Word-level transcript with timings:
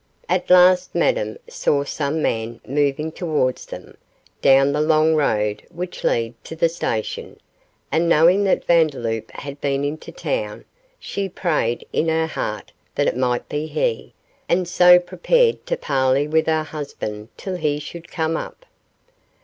At 0.27 0.49
last 0.49 0.95
Madame 0.95 1.37
saw 1.47 1.83
some 1.83 2.23
man 2.23 2.59
moving 2.65 3.11
towards 3.11 3.67
them, 3.67 3.97
down 4.41 4.71
the 4.71 4.81
long 4.81 5.13
road 5.13 5.61
which 5.71 6.03
led 6.03 6.33
to 6.45 6.55
the 6.55 6.69
station, 6.69 7.39
and 7.91 8.09
knowing 8.09 8.43
that 8.45 8.65
Vandeloup 8.65 9.29
had 9.29 9.61
been 9.61 9.83
into 9.85 10.11
town, 10.11 10.65
she 10.99 11.29
prayed 11.29 11.85
in 11.93 12.07
her 12.07 12.25
heart 12.25 12.71
that 12.95 13.05
it 13.05 13.15
might 13.15 13.47
be 13.47 13.67
he, 13.67 14.15
and 14.49 14.67
so 14.67 14.97
prepared 14.97 15.63
to 15.67 15.77
parley 15.77 16.27
with 16.27 16.47
her 16.47 16.63
husband 16.63 17.29
till 17.37 17.57
he 17.57 17.77
should 17.77 18.09
come 18.09 18.35
up. 18.35 18.65